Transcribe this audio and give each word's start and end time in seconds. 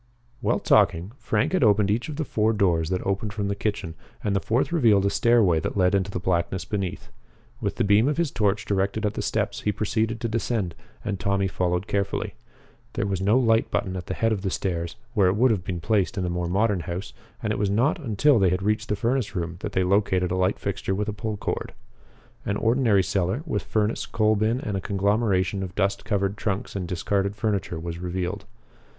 While 0.39 0.57
talking, 0.57 1.11
Frank 1.19 1.51
had 1.53 1.63
opened 1.63 1.91
each 1.91 2.09
of 2.09 2.15
the 2.15 2.25
four 2.25 2.53
doors 2.53 2.89
that 2.89 3.05
opened 3.05 3.33
from 3.33 3.49
the 3.49 3.55
kitchen, 3.55 3.93
and 4.23 4.35
the 4.35 4.39
fourth 4.39 4.71
revealed 4.71 5.05
a 5.05 5.11
stairway 5.11 5.59
that 5.59 5.77
led 5.77 5.93
into 5.93 6.09
the 6.09 6.19
blackness 6.19 6.65
beneath. 6.65 7.09
With 7.61 7.75
the 7.75 7.83
beam 7.83 8.07
of 8.07 8.17
his 8.17 8.31
torch 8.31 8.65
directed 8.65 9.05
at 9.05 9.13
the 9.13 9.21
steps, 9.21 9.61
he 9.61 9.71
proceeded 9.71 10.19
to 10.19 10.27
descend, 10.27 10.73
and 11.05 11.19
Tommy 11.19 11.47
followed 11.47 11.85
carefully. 11.85 12.33
There 12.93 13.05
was 13.05 13.21
no 13.21 13.37
light 13.37 13.69
button 13.69 13.95
at 13.95 14.07
the 14.07 14.15
head 14.15 14.31
of 14.31 14.41
the 14.41 14.49
stairs, 14.49 14.95
where 15.13 15.27
it 15.27 15.35
would 15.35 15.51
have 15.51 15.63
been 15.63 15.79
placed 15.79 16.17
in 16.17 16.25
a 16.25 16.31
more 16.31 16.47
modern 16.49 16.79
house, 16.79 17.13
and 17.43 17.53
it 17.53 17.59
was 17.59 17.69
not 17.69 17.99
until 17.99 18.39
they 18.39 18.49
had 18.49 18.63
reached 18.63 18.89
the 18.89 18.95
furnace 18.95 19.35
room 19.35 19.57
that 19.59 19.73
they 19.73 19.83
located 19.83 20.31
a 20.31 20.35
light 20.35 20.57
fixture 20.57 20.95
with 20.95 21.09
a 21.09 21.13
pull 21.13 21.37
cord. 21.37 21.75
An 22.43 22.57
ordinary 22.57 23.03
cellar, 23.03 23.43
with 23.45 23.61
furnace, 23.61 24.07
coal 24.07 24.35
bin, 24.35 24.59
and 24.61 24.75
a 24.75 24.81
conglomeration 24.81 25.61
of 25.61 25.75
dust 25.75 26.05
covered 26.05 26.37
trunks 26.37 26.75
and 26.75 26.87
discarded 26.87 27.35
furniture, 27.35 27.79
was 27.79 27.99
revealed. 27.99 28.45